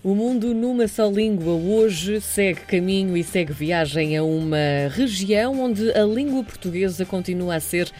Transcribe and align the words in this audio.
O 0.00 0.14
mundo 0.14 0.54
numa 0.54 0.86
só 0.86 1.10
língua 1.10 1.54
hoje 1.54 2.20
segue 2.20 2.60
caminho 2.60 3.16
e 3.16 3.24
segue 3.24 3.52
viagem 3.52 4.16
a 4.16 4.22
uma 4.22 4.56
região 4.92 5.60
onde 5.60 5.90
a 5.90 6.04
língua 6.04 6.44
portuguesa 6.44 7.04
continua 7.04 7.56
a 7.56 7.60
ser 7.60 7.90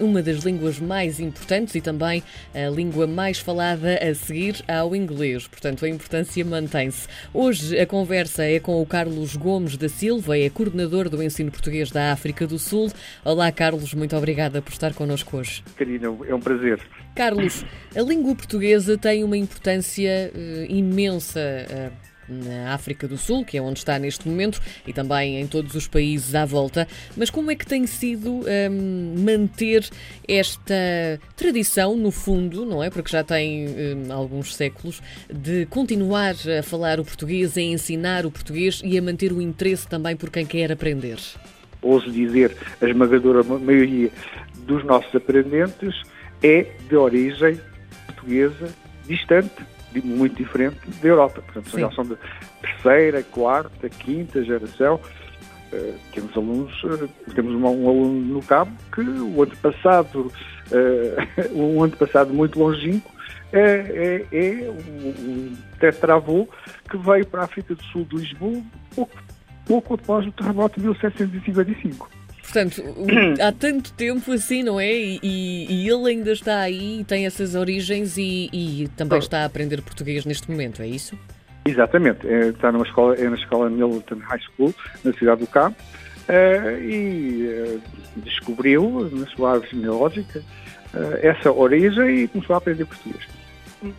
um, 0.00 0.06
uma 0.06 0.22
das 0.22 0.38
línguas 0.38 0.80
mais 0.80 1.20
importantes 1.20 1.74
e 1.74 1.82
também 1.82 2.22
a 2.54 2.70
língua 2.70 3.06
mais 3.06 3.38
falada 3.38 3.98
a 3.98 4.14
seguir 4.14 4.64
ao 4.66 4.96
inglês. 4.96 5.46
Portanto, 5.46 5.84
a 5.84 5.88
importância 5.90 6.42
mantém-se. 6.42 7.06
Hoje 7.34 7.78
a 7.78 7.86
conversa 7.86 8.42
é 8.42 8.58
com 8.58 8.80
o 8.80 8.86
Carlos 8.86 9.36
Gomes 9.36 9.76
da 9.76 9.90
Silva, 9.90 10.38
é 10.38 10.48
coordenador 10.48 11.10
do 11.10 11.22
ensino 11.22 11.50
português 11.50 11.90
da 11.90 12.12
África 12.12 12.46
do 12.46 12.58
Sul. 12.58 12.90
Olá, 13.22 13.52
Carlos, 13.52 13.92
muito 13.92 14.16
obrigada 14.16 14.62
por 14.62 14.72
estar 14.72 14.94
connosco 14.94 15.36
hoje. 15.36 15.62
Karina, 15.76 16.06
é 16.26 16.34
um 16.34 16.40
prazer. 16.40 16.80
Carlos, 17.16 17.64
a 17.96 18.02
língua 18.02 18.34
portuguesa 18.34 18.98
tem 18.98 19.24
uma 19.24 19.38
importância 19.38 20.30
uh, 20.34 20.70
imensa 20.70 21.40
uh, 21.40 22.06
na 22.28 22.74
África 22.74 23.08
do 23.08 23.16
Sul, 23.16 23.42
que 23.42 23.56
é 23.56 23.62
onde 23.62 23.78
está 23.78 23.98
neste 23.98 24.28
momento, 24.28 24.60
e 24.86 24.92
também 24.92 25.40
em 25.40 25.46
todos 25.46 25.74
os 25.74 25.88
países 25.88 26.34
à 26.34 26.44
volta. 26.44 26.86
Mas 27.16 27.30
como 27.30 27.50
é 27.50 27.54
que 27.54 27.64
tem 27.64 27.86
sido 27.86 28.42
ehm, 28.46 29.24
manter 29.24 29.88
esta 30.28 30.74
tradição, 31.34 31.96
no 31.96 32.10
fundo, 32.10 32.66
não 32.66 32.82
é? 32.82 32.90
Porque 32.90 33.10
já 33.10 33.24
tem 33.24 33.66
um, 33.68 34.12
alguns 34.12 34.54
séculos, 34.54 35.00
de 35.32 35.64
continuar 35.66 36.34
a 36.58 36.62
falar 36.62 37.00
o 37.00 37.04
português, 37.04 37.56
a 37.56 37.62
ensinar 37.62 38.26
o 38.26 38.30
português 38.30 38.82
e 38.84 38.98
a 38.98 39.02
manter 39.02 39.32
o 39.32 39.40
interesse 39.40 39.88
também 39.88 40.16
por 40.16 40.28
quem 40.28 40.44
quer 40.44 40.70
aprender? 40.70 41.18
Ouso 41.80 42.10
dizer, 42.10 42.54
a 42.82 42.86
esmagadora 42.86 43.42
maioria 43.42 44.10
dos 44.66 44.84
nossos 44.84 45.14
aprendentes 45.14 45.94
é 46.42 46.66
de 46.88 46.96
origem 46.96 47.60
portuguesa, 48.06 48.68
distante, 49.06 49.54
muito 50.04 50.36
diferente 50.36 50.78
da 51.00 51.08
Europa. 51.08 51.40
Portanto, 51.42 51.70
Sim. 51.70 51.80
já 51.80 51.90
são 51.92 52.04
de 52.04 52.16
terceira, 52.60 53.22
quarta, 53.22 53.88
quinta 53.88 54.42
geração. 54.44 55.00
Uh, 55.72 55.94
temos 56.12 56.36
alunos, 56.36 56.84
uh, 56.84 57.08
temos 57.34 57.54
um, 57.54 57.64
um, 57.64 57.88
aluno 57.88 58.34
no 58.34 58.42
Cabo 58.42 58.70
que 58.92 59.00
o 59.00 59.42
ano 59.42 59.56
passado, 59.56 60.32
uh, 60.70 61.52
um 61.58 61.82
ano 61.82 61.96
passado 61.96 62.32
muito 62.32 62.58
longínquo, 62.58 63.10
é, 63.52 64.26
é, 64.30 64.36
é 64.36 64.70
um, 64.70 65.08
um 65.08 65.56
tetravô 65.80 66.48
que 66.88 66.96
veio 66.96 67.26
para 67.26 67.42
a 67.42 67.44
África 67.44 67.74
do 67.74 67.82
Sul 67.84 68.04
de 68.04 68.16
Lisboa 68.16 68.62
pouco, 68.94 69.16
pouco 69.66 69.94
após 69.94 70.26
o 70.26 70.32
terremoto 70.32 70.80
de 70.80 70.86
1755. 70.86 72.15
Portanto, 72.46 72.80
há 73.42 73.50
tanto 73.50 73.92
tempo 73.92 74.32
assim, 74.32 74.62
não 74.62 74.78
é? 74.78 74.92
E, 74.92 75.18
e, 75.68 75.88
ele 75.88 76.10
ainda 76.10 76.32
está 76.32 76.60
aí, 76.60 77.04
tem 77.06 77.26
essas 77.26 77.56
origens 77.56 78.16
e, 78.16 78.48
e 78.52 78.88
também 78.96 79.18
está 79.18 79.40
a 79.40 79.44
aprender 79.46 79.82
português 79.82 80.24
neste 80.24 80.48
momento, 80.48 80.80
é 80.80 80.86
isso? 80.86 81.18
Exatamente. 81.64 82.26
É, 82.26 82.48
está 82.48 82.70
numa 82.70 82.84
escola, 82.84 83.16
é 83.16 83.28
na 83.28 83.36
escola 83.36 83.68
Milton 83.68 84.18
High 84.20 84.40
School, 84.40 84.74
na 85.04 85.12
cidade 85.12 85.40
do 85.40 85.46
Cabo, 85.48 85.74
é, 86.28 86.78
e 86.80 87.48
é, 87.48 87.78
descobriu, 88.18 89.10
na 89.12 89.26
sua 89.26 89.52
árvore 89.54 89.70
genealógica, 89.72 90.42
é, 90.94 91.26
essa 91.26 91.50
origem 91.50 92.22
e 92.22 92.28
começou 92.28 92.54
a 92.54 92.58
aprender 92.58 92.84
português 92.84 93.36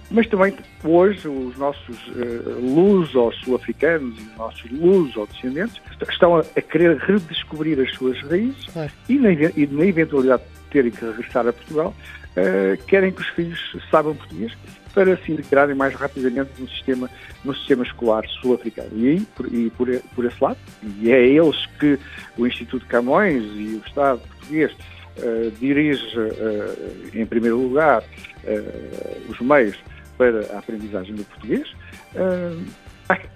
mas 0.09 0.27
também 0.27 0.53
hoje 0.83 1.27
os 1.27 1.57
nossos 1.57 2.07
uh, 2.07 2.59
lusos 2.59 3.35
sul-africanos 3.43 4.17
e 4.17 4.21
os 4.21 4.37
nossos 4.37 4.71
lusos-descendentes 4.71 5.81
estão 6.09 6.37
a, 6.37 6.39
a, 6.39 6.61
querer 6.61 6.97
redescobrir 6.97 7.79
as 7.79 7.91
suas 7.93 8.19
raízes 8.21 8.65
claro. 8.71 8.91
e, 9.09 9.17
na, 9.17 9.31
e, 9.31 9.67
na, 9.71 9.85
eventualidade 9.85 10.43
de 10.43 10.69
terem 10.71 10.91
que 10.91 11.05
regressar 11.05 11.47
a 11.47 11.53
Portugal, 11.53 11.93
uh, 12.31 12.85
querem 12.85 13.11
que 13.11 13.21
os 13.21 13.27
filhos 13.29 13.59
saibam 13.89 14.15
português 14.15 14.53
para 14.93 15.15
se 15.17 15.31
integrarem 15.31 15.75
mais 15.75 15.93
rapidamente 15.93 16.49
no 16.57 16.67
sistema, 16.69 17.07
no 17.45 17.53
sistema 17.55 17.83
escolar 17.83 18.27
sul-africano. 18.41 18.89
E 18.93 19.07
aí, 19.09 19.19
por, 19.35 19.53
e 19.53 19.69
por, 19.69 19.87
por 20.15 20.25
esse 20.25 20.43
lado, 20.43 20.57
e 20.99 21.11
é 21.11 21.23
eles 21.23 21.65
que 21.79 21.99
o 22.35 22.47
Instituto 22.47 22.85
Camões 22.87 23.43
e 23.43 23.75
o 23.75 23.83
Estado 23.85 24.19
português 24.19 24.75
uh, 25.17 25.51
dirige, 25.59 26.17
uh, 26.17 27.09
em 27.13 27.25
primeiro 27.25 27.57
lugar, 27.57 28.01
uh, 28.01 29.31
os 29.31 29.39
meios 29.39 29.77
para 30.17 30.39
a 30.53 30.59
aprendizagem 30.59 31.13
do 31.13 31.23
português, 31.25 31.71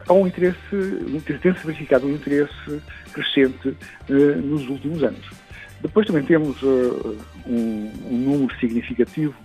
há 0.08 0.14
um 0.14 0.26
interesse, 0.26 0.58
tem-se 1.42 1.64
verificado 1.64 2.08
um 2.08 2.12
interesse 2.12 2.82
crescente 3.14 3.78
nos 4.44 4.68
últimos 4.68 5.04
anos. 5.04 5.30
Depois 5.80 6.08
também 6.08 6.24
temos 6.24 6.62
um, 6.64 7.18
um, 7.46 7.92
número 8.10 8.60
significativo 8.60 9.36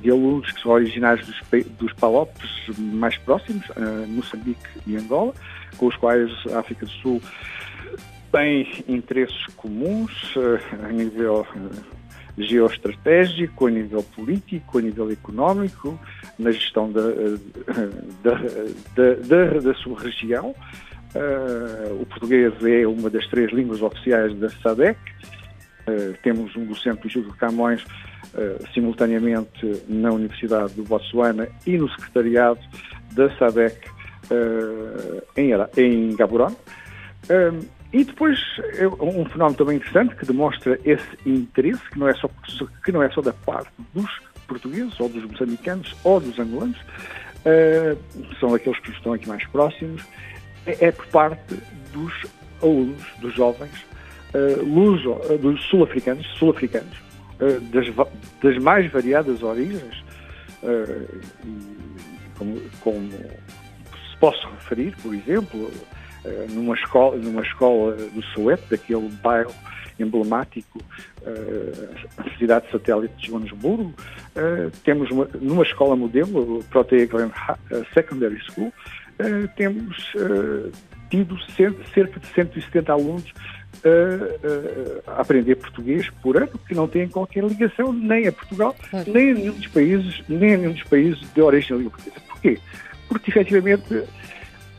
de 0.00 0.10
alunos 0.10 0.50
que 0.50 0.62
são 0.62 0.70
originários 0.70 1.26
dos, 1.26 1.66
dos 1.78 1.92
palopes 1.92 2.50
mais 2.78 3.18
próximos, 3.18 3.66
Moçambique 4.08 4.70
e 4.86 4.96
Angola, 4.96 5.34
com 5.76 5.88
os 5.88 5.96
quais 5.96 6.30
a 6.54 6.60
África 6.60 6.86
do 6.86 6.92
Sul 6.92 7.20
tem 8.32 8.66
interesses 8.88 9.46
comuns 9.56 10.34
a 10.82 10.88
nível 10.88 11.46
geoestratégico, 12.38 13.66
a 13.66 13.70
nível 13.70 14.02
político, 14.02 14.78
a 14.78 14.82
nível 14.82 15.10
económico, 15.10 16.00
na 16.38 16.50
gestão 16.50 16.90
da, 16.90 17.02
da, 18.22 18.34
da, 18.96 19.14
da, 19.14 19.60
da 19.60 19.74
sua 19.74 20.00
região. 20.00 20.54
O 22.00 22.06
português 22.06 22.54
é 22.64 22.86
uma 22.86 23.10
das 23.10 23.26
três 23.28 23.52
línguas 23.52 23.82
oficiais 23.82 24.34
da 24.38 24.48
SADEC. 24.48 24.98
Uh, 25.82 26.16
temos 26.22 26.54
um 26.56 26.64
docente 26.64 27.08
do 27.08 27.22
de 27.22 27.36
Camões 27.36 27.82
uh, 27.82 28.72
simultaneamente 28.72 29.82
na 29.88 30.12
Universidade 30.12 30.74
do 30.74 30.84
Botsuana 30.84 31.48
e 31.66 31.76
no 31.76 31.90
secretariado 31.90 32.60
da 33.12 33.28
SADEC 33.36 33.90
em, 35.36 35.50
em 35.76 36.16
Gaborone. 36.16 36.56
E 37.92 38.04
depois 38.04 38.38
um 39.00 39.24
fenómeno 39.26 39.56
também 39.56 39.76
interessante 39.76 40.14
que 40.16 40.24
demonstra 40.24 40.78
esse 40.84 41.06
interesse, 41.26 41.82
que 41.90 41.98
não 41.98 42.08
é 42.08 42.14
só, 42.14 42.28
que 42.84 42.90
não 42.90 43.02
é 43.02 43.10
só 43.10 43.20
da 43.20 43.32
parte 43.32 43.70
dos 43.92 44.10
portugueses, 44.46 44.98
ou 44.98 45.08
dos 45.08 45.24
moçambicanos, 45.24 45.94
ou 46.04 46.20
dos 46.20 46.38
angolanos, 46.38 46.78
uh, 46.78 48.34
são 48.40 48.54
aqueles 48.54 48.78
que 48.80 48.90
estão 48.90 49.12
aqui 49.12 49.28
mais 49.28 49.44
próximos, 49.46 50.02
é, 50.66 50.86
é 50.86 50.92
por 50.92 51.06
parte 51.06 51.54
dos 51.92 52.12
alunos, 52.62 53.02
dos 53.20 53.34
jovens, 53.34 53.84
uh, 54.34 54.64
luso, 54.64 55.12
uh, 55.12 55.38
dos 55.38 55.62
sul-africanos, 55.64 56.26
sul-africanos, 56.38 57.02
das, 57.72 57.86
das, 58.40 58.62
mais 58.62 58.88
variadas 58.92 59.42
origens, 59.42 60.04
como, 62.38 62.60
como 62.80 63.10
se 63.10 64.16
posso 64.20 64.48
referir, 64.50 64.94
por 65.02 65.12
exemplo, 65.12 65.68
eh, 65.68 66.01
numa 66.50 66.74
escola, 66.74 67.16
numa 67.16 67.42
escola 67.42 67.94
do 67.94 68.22
Soweto, 68.34 68.64
daquele 68.70 69.08
bairro 69.22 69.52
emblemático, 69.98 70.78
uh, 71.22 71.88
a 72.18 72.38
cidade 72.38 72.70
satélite 72.70 73.14
de 73.16 73.28
Joanesburgo. 73.28 73.94
Uh, 74.36 74.70
temos 74.84 75.10
uma, 75.10 75.28
numa 75.40 75.62
escola 75.62 75.96
modelo, 75.96 76.58
o 76.58 76.64
Protea 76.64 77.06
Glen 77.06 77.30
Secondary 77.94 78.40
School, 78.50 78.72
temos 79.56 80.12
tido 81.10 81.38
cerca 81.94 82.18
de 82.18 82.26
170 82.26 82.92
alunos 82.92 83.32
a 85.06 85.20
aprender 85.20 85.56
português 85.56 86.10
por 86.22 86.36
ano, 86.36 86.50
que 86.66 86.74
não 86.74 86.88
têm 86.88 87.06
qualquer 87.06 87.44
ligação 87.44 87.92
nem 87.92 88.26
a 88.26 88.32
Portugal, 88.32 88.74
nem 89.06 89.30
a 89.30 89.34
nenhum 89.34 89.52
dos 89.52 89.66
países, 89.68 90.22
nem 90.28 90.54
a 90.54 90.58
nenhum 90.58 90.72
dos 90.72 90.82
países 90.84 91.20
de 91.32 91.40
origem 91.40 91.76
língua 91.76 91.92
portuguesa. 91.92 92.20
Porquê? 92.26 92.58
Porque 93.08 93.30
efetivamente 93.30 94.04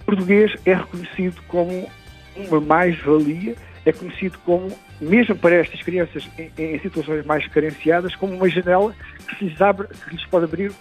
português 0.06 0.54
é 0.66 0.74
reconhecido 0.74 1.42
como 1.48 1.90
uma 2.36 2.60
mais-valia, 2.60 3.56
é 3.86 3.92
conhecido 3.92 4.38
como, 4.46 4.72
mesmo 5.00 5.36
para 5.36 5.56
estas 5.56 5.82
crianças 5.82 6.28
em, 6.38 6.52
em, 6.58 6.80
situações 6.80 7.26
mais 7.26 7.46
carenciadas, 7.48 8.16
como 8.16 8.34
uma 8.36 8.50
janela 8.50 8.96
que, 9.28 9.46
lhes, 9.46 9.62
abre, 9.62 9.88
que 9.88 10.16
lhes 10.16 10.26
pode 10.26 10.46
abrir 10.46 10.72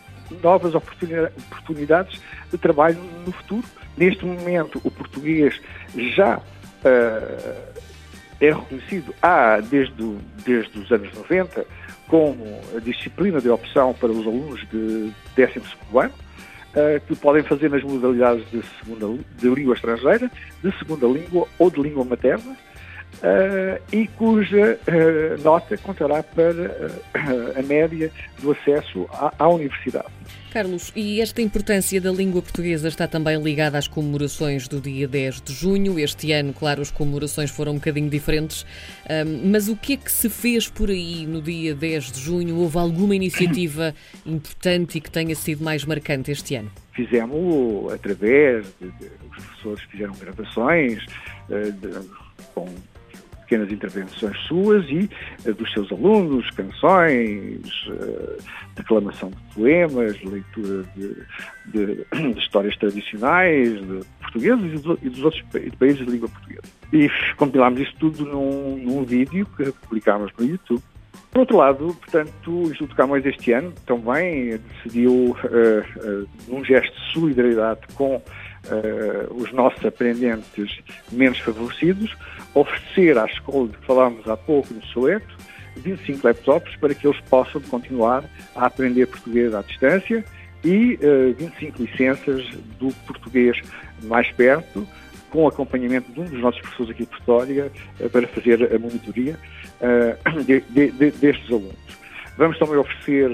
novas 0.42 0.74
oportunidades 0.74 2.20
de 2.50 2.58
trabalho 2.58 2.98
no 3.26 3.32
futuro. 3.32 3.64
Neste 3.96 4.24
momento, 4.24 4.80
o 4.82 4.90
português 4.90 5.60
já 5.94 6.38
uh, 6.38 7.72
é 8.40 8.52
reconhecido 8.52 9.14
há, 9.20 9.60
desde, 9.60 10.16
desde 10.44 10.78
os 10.78 10.90
anos 10.90 11.12
90 11.14 11.66
como 12.08 12.60
a 12.76 12.80
disciplina 12.80 13.40
de 13.40 13.48
opção 13.48 13.94
para 13.94 14.10
os 14.10 14.26
alunos 14.26 14.60
de 14.70 15.12
12 15.34 15.62
ano, 15.94 16.12
que 17.06 17.14
podem 17.16 17.42
fazer 17.42 17.70
nas 17.70 17.82
modalidades 17.82 18.44
de, 18.50 18.62
segunda, 18.78 19.22
de 19.38 19.48
língua 19.48 19.74
estrangeira, 19.74 20.30
de 20.62 20.78
segunda 20.78 21.06
língua 21.06 21.46
ou 21.58 21.70
de 21.70 21.80
língua 21.80 22.04
materna. 22.04 22.56
Uh, 23.22 23.80
e 23.92 24.06
cuja 24.08 24.78
uh, 24.86 25.42
nota 25.42 25.76
contará 25.78 26.22
para 26.22 26.52
uh, 26.52 27.58
a 27.58 27.62
média 27.62 28.10
do 28.40 28.50
acesso 28.50 29.06
à, 29.12 29.32
à, 29.38 29.48
universidade. 29.48 30.08
Carlos, 30.52 30.92
e 30.94 31.20
esta 31.22 31.40
importância 31.40 31.98
da 31.98 32.12
língua 32.12 32.42
portuguesa 32.42 32.86
está 32.88 33.08
também 33.08 33.42
ligada 33.42 33.78
às 33.78 33.88
comemorações 33.88 34.68
do 34.68 34.82
dia 34.82 35.08
10 35.08 35.40
de 35.40 35.52
junho. 35.54 35.98
Este 35.98 36.30
ano, 36.30 36.52
claro, 36.52 36.82
as 36.82 36.90
comemorações 36.90 37.50
foram 37.50 37.72
um 37.72 37.74
bocadinho 37.76 38.10
diferentes, 38.10 38.66
mas 39.50 39.68
o 39.68 39.74
que 39.74 39.94
é 39.94 39.96
que 39.96 40.12
se 40.12 40.28
fez 40.28 40.68
por 40.68 40.90
aí 40.90 41.26
no 41.26 41.40
dia 41.40 41.74
10 41.74 42.12
de 42.12 42.20
junho? 42.20 42.58
Houve 42.58 42.76
alguma 42.76 43.16
iniciativa 43.16 43.94
importante 44.26 44.98
e 44.98 45.00
que 45.00 45.10
tenha 45.10 45.34
sido 45.34 45.64
mais 45.64 45.86
marcante 45.86 46.30
este 46.30 46.54
ano? 46.56 46.70
Fizemos 46.92 47.90
através 47.90 48.66
de, 48.78 48.90
de 48.90 49.06
os 49.30 49.44
professores 49.44 49.82
fizeram 49.84 50.12
gravações 50.20 51.02
com 52.54 52.68
pequenas 53.42 53.70
intervenções 53.70 54.36
suas 54.46 54.84
e 54.88 55.08
uh, 55.46 55.54
dos 55.54 55.72
seus 55.72 55.90
alunos, 55.92 56.48
canções, 56.50 57.60
uh, 57.88 58.42
declamação 58.74 59.30
de 59.30 59.54
poemas, 59.54 60.20
leitura 60.22 60.84
de, 60.96 61.16
de, 61.66 62.06
de 62.34 62.38
histórias 62.38 62.76
tradicionais, 62.76 63.80
de 63.80 64.00
portugueses 64.20 64.82
e 65.02 65.08
dos 65.08 65.22
outros 65.22 65.42
países 65.78 66.04
de 66.04 66.10
língua 66.10 66.28
portuguesa. 66.28 66.62
E 66.92 67.08
compilámos 67.36 67.80
isso 67.80 67.94
tudo 67.98 68.24
num, 68.24 68.76
num 68.76 69.04
vídeo 69.04 69.46
que 69.56 69.72
publicámos 69.72 70.30
no 70.38 70.46
YouTube. 70.46 70.82
Por 71.30 71.40
outro 71.40 71.56
lado, 71.56 71.96
portanto, 72.00 72.50
o 72.50 72.64
Instituto 72.64 72.94
Camões 72.94 73.24
este 73.24 73.52
ano 73.52 73.72
também 73.86 74.58
decidiu, 74.58 75.12
uh, 75.12 75.34
uh, 75.34 76.28
num 76.46 76.62
gesto 76.64 76.94
de 76.94 77.12
solidariedade 77.12 77.80
com 77.94 78.22
uh, 78.66 79.34
os 79.34 79.52
nossos 79.52 79.84
aprendentes 79.84 80.80
menos 81.10 81.38
favorecidos, 81.38 82.14
oferecer 82.54 83.18
à 83.18 83.26
escola 83.26 83.68
de 83.68 83.76
que 83.76 83.86
falámos 83.86 84.28
há 84.28 84.36
pouco, 84.36 84.72
no 84.72 84.82
Soeto, 84.86 85.34
25 85.76 86.26
laptops 86.26 86.76
para 86.76 86.94
que 86.94 87.06
eles 87.06 87.20
possam 87.28 87.60
continuar 87.62 88.24
a 88.54 88.66
aprender 88.66 89.06
português 89.06 89.54
à 89.54 89.62
distância 89.62 90.24
e 90.64 90.94
uh, 90.94 91.34
25 91.38 91.82
licenças 91.82 92.46
do 92.78 92.92
português 93.06 93.60
mais 94.04 94.30
perto, 94.32 94.86
com 95.30 95.48
acompanhamento 95.48 96.12
de 96.12 96.20
um 96.20 96.24
dos 96.24 96.40
nossos 96.40 96.60
professores 96.60 96.90
aqui 96.90 97.04
de 97.04 97.10
Pretória, 97.10 97.72
uh, 98.00 98.10
para 98.10 98.26
fazer 98.28 98.74
a 98.74 98.78
monitoria 98.78 99.38
uh, 99.80 100.42
de, 100.44 100.60
de, 100.60 100.90
de, 100.90 101.10
destes 101.10 101.50
alunos. 101.50 102.02
Vamos 102.36 102.58
também 102.58 102.76
oferecer, 102.76 103.30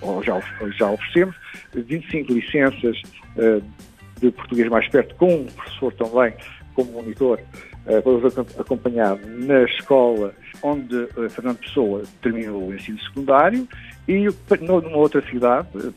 ou 0.00 0.22
já, 0.22 0.40
já 0.78 0.88
oferecemos, 0.92 1.34
25 1.74 2.32
licenças 2.32 3.02
de 4.22 4.30
português 4.30 4.68
mais 4.68 4.88
perto, 4.88 5.14
com 5.16 5.34
um 5.34 5.46
professor 5.46 5.92
também 5.94 6.34
como 6.74 6.92
monitor, 6.92 7.38
uh, 7.86 8.02
para 8.02 8.12
os 8.12 8.58
acompanhar 8.58 9.18
na 9.18 9.64
escola 9.64 10.32
onde 10.62 10.96
uh, 10.96 11.28
Fernando 11.28 11.58
Pessoa 11.58 12.02
terminou 12.22 12.68
o 12.68 12.74
ensino 12.74 12.98
secundário 13.02 13.68
e 14.08 14.28
numa 14.82 14.96
outra 14.96 15.20
cidade, 15.28 15.68
uh, 15.74 15.94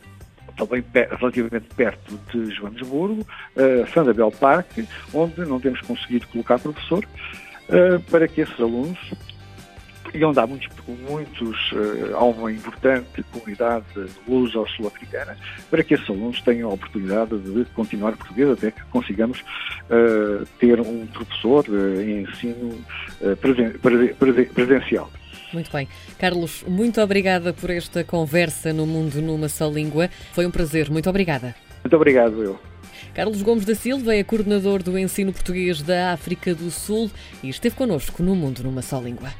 também 0.56 0.84
relativamente 1.18 1.66
perto 1.74 2.18
de 2.32 2.50
Joanesburgo, 2.54 3.20
uh, 3.22 3.92
Sandabel 3.92 4.30
Park, 4.30 4.78
onde 5.14 5.40
não 5.42 5.60
temos 5.60 5.80
conseguido 5.82 6.26
colocar 6.28 6.58
professor, 6.58 7.04
uh, 7.04 8.00
para 8.10 8.26
que 8.26 8.40
esses 8.40 8.58
alunos 8.58 8.98
e 10.16 10.24
onde 10.24 10.40
há 10.40 10.46
muitos, 10.46 10.68
muitos 11.08 11.72
uh, 11.72 12.16
há 12.16 12.24
uma 12.24 12.50
importante 12.50 13.22
comunidade 13.32 13.84
luso-sul-africana, 14.26 15.36
para 15.70 15.84
que 15.84 15.94
esses 15.94 16.08
alunos 16.08 16.40
tenham 16.40 16.70
a 16.70 16.72
oportunidade 16.72 17.38
de 17.38 17.64
continuar 17.66 18.16
português 18.16 18.50
até 18.50 18.70
que 18.70 18.82
consigamos 18.86 19.40
uh, 19.40 20.46
ter 20.58 20.80
um 20.80 21.06
professor 21.06 21.64
uh, 21.68 22.00
em 22.00 22.22
ensino 22.22 22.78
presen 23.40 23.70
presen 24.18 24.46
presencial. 24.46 25.10
Muito 25.52 25.70
bem. 25.70 25.88
Carlos, 26.18 26.64
muito 26.66 27.00
obrigada 27.00 27.52
por 27.52 27.70
esta 27.70 28.02
conversa 28.02 28.72
no 28.72 28.86
Mundo 28.86 29.22
numa 29.22 29.48
só 29.48 29.68
língua. 29.68 30.08
Foi 30.32 30.44
um 30.44 30.50
prazer. 30.50 30.90
Muito 30.90 31.08
obrigada. 31.08 31.54
Muito 31.84 31.96
obrigado, 31.96 32.42
eu. 32.42 32.58
Carlos 33.14 33.40
Gomes 33.40 33.64
da 33.64 33.74
Silva 33.74 34.14
é 34.14 34.22
coordenador 34.22 34.82
do 34.82 34.98
ensino 34.98 35.32
português 35.32 35.80
da 35.80 36.12
África 36.12 36.54
do 36.54 36.70
Sul 36.70 37.10
e 37.42 37.48
esteve 37.48 37.74
connosco 37.74 38.22
no 38.22 38.34
Mundo 38.34 38.62
numa 38.62 38.82
só 38.82 39.00
língua. 39.00 39.32